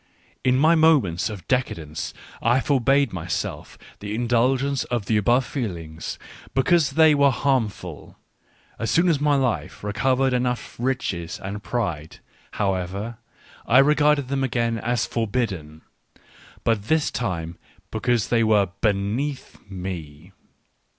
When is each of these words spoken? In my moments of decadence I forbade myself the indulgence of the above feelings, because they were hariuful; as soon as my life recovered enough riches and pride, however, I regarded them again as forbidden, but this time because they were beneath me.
In 0.43 0.57
my 0.57 0.73
moments 0.73 1.29
of 1.29 1.47
decadence 1.47 2.11
I 2.41 2.59
forbade 2.59 3.13
myself 3.13 3.77
the 3.99 4.15
indulgence 4.15 4.83
of 4.85 5.05
the 5.05 5.15
above 5.15 5.45
feelings, 5.45 6.17
because 6.55 6.93
they 6.93 7.13
were 7.13 7.29
hariuful; 7.29 8.15
as 8.79 8.89
soon 8.89 9.07
as 9.09 9.21
my 9.21 9.35
life 9.35 9.83
recovered 9.83 10.33
enough 10.33 10.75
riches 10.79 11.39
and 11.39 11.61
pride, 11.61 12.17
however, 12.53 13.19
I 13.67 13.77
regarded 13.77 14.29
them 14.29 14.43
again 14.43 14.79
as 14.79 15.05
forbidden, 15.05 15.83
but 16.63 16.85
this 16.87 17.11
time 17.11 17.59
because 17.91 18.29
they 18.29 18.43
were 18.43 18.69
beneath 18.81 19.59
me. 19.69 20.31